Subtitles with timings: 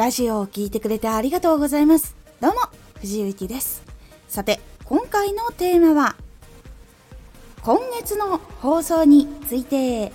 [0.00, 2.16] ラジオを聴いてくれてありがとうございます。
[2.40, 2.60] どうも、
[3.00, 3.82] 藤井幸です。
[4.28, 6.16] さて、今回のテーマは、
[7.60, 10.10] 今月の放送について。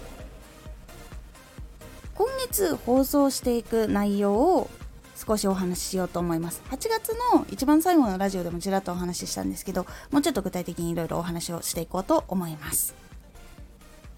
[2.15, 4.71] 今月放送していく内容を
[5.15, 6.63] 少しお話ししようと思います。
[6.71, 13.04] 8月の一番最後のラジオでもちらっとお話ししたんですけど、もうちょっと具体的にいろいろお話をしていこうと思います。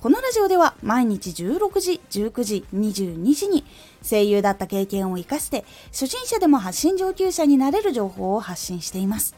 [0.02, 3.66] このラジオでは毎日16時、19時、22時に
[4.08, 9.36] 声優だった経験を活かして初心者でも発信上級者になれる情報を発信しています。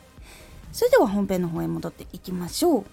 [0.73, 2.86] それでは本編の方へ戻っていきましょう。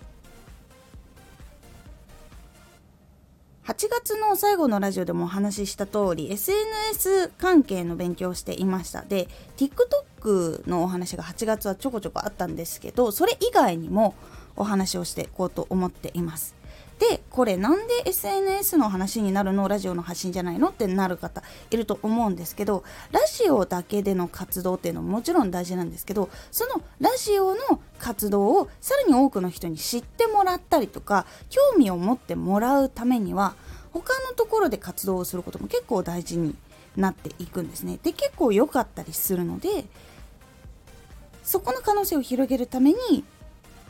[3.66, 9.26] 8月の最後のラジオでもお話しした通り SNS 関係の勉強をしていましたで
[9.56, 14.14] TikTok のお話が8月はちょこちょこあったんですけどそれ以外にも
[14.54, 16.55] お話をしていこうと思っています
[16.98, 19.68] でこれなんで SNS の話になるの？
[19.68, 20.68] ラジオの発信じゃないの？
[20.68, 33.54] ってなる方いると思うんですけどラジオだけでの活動っていうのももちろん大事なんですけどそのラジオの活動をさらに多くの人に知ってもらったりとか興味を持ってもらうためには
[33.92, 36.56] 他のところで活動をすることも結構大事に
[36.96, 37.98] なっていくんですね。
[38.02, 39.84] で結構良かったりするので
[41.42, 43.22] そこの可能性を広げるために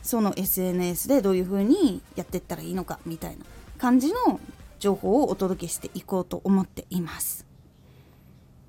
[0.07, 3.43] その SNS でどういう風にやっていったらいいのかみたいな
[3.77, 4.39] 感じの
[4.79, 7.45] 情報をお届けしていこうと思っています。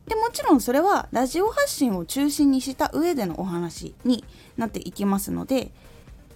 [0.09, 4.25] でもちろんそれはラジオ発信を中心にした上でのお話に
[4.57, 5.71] なっていきますので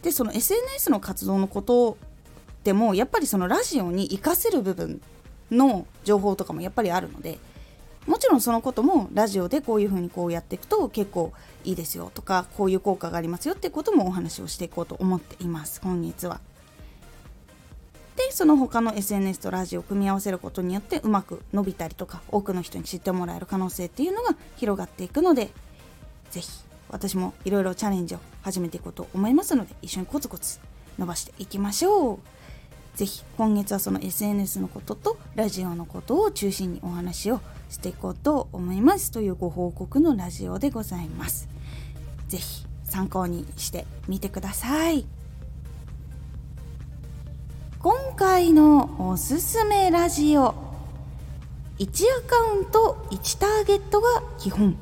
[0.02, 1.96] でその SNS の活動のこと
[2.62, 5.00] でもやっぱりそのラジオに活かせる部分
[5.50, 7.38] の情報とかもやっぱりあるので
[8.06, 11.32] もちろんそのこともラジオでこういうふうにこうやっていくと結構
[11.64, 16.40] いいですよとかこういう効果がありますよっていうこともお話をしていこうと思っています今月は。
[18.16, 25.50] でその他の SNS とラジオを組み合わせることによってうまく伸びたりとか多くの人に知ってもらえる可能性っていうのが広がっていくので
[26.30, 26.48] 是非
[26.90, 30.60] 私もいろいろチャレンジを始めていこうと思いますので一緒にコツコツ
[30.98, 32.18] 伸ばしていきましょう。
[32.94, 37.40] ぜひ今月はその SNS のこととラジオのことを中心にお話を
[37.72, 41.48] していこうと思いますというご報告のラジオでございます。
[42.28, 45.06] ぜひ参考にしてみてください。
[47.80, 50.54] 今回のおすすめラジオ
[51.78, 54.76] 1アカウント1ターゲットが基本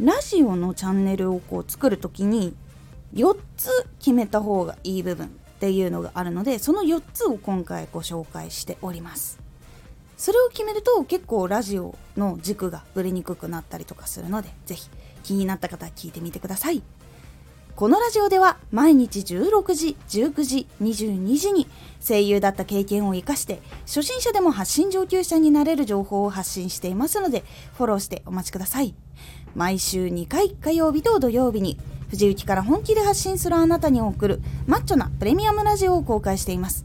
[0.00, 2.56] ラジオのチャンネルをこう作る時に
[3.14, 3.68] 4つ
[3.98, 9.45] 決めた方がいい部分っていうのがあるのでその4つを今回ご紹介しております
[10.16, 14.88] それを決めると結構ラジオの軸がぶれにくくなったりとかするのでぜひ
[15.22, 16.82] 気になった方は聞いてみてください
[17.76, 21.66] このラジオでは毎日16時、19時、22時に
[22.00, 27.44] 声優だった経験を生かして初心者でも発信上級者になれる情報を発信していますので
[27.74, 28.94] フォローしてお待ちください
[29.54, 31.78] 毎週2回火曜日と土曜日に
[32.08, 36.84] 藤雪から本気で発信するあなたに送るマッチョなプレミアムラジオを公開しています。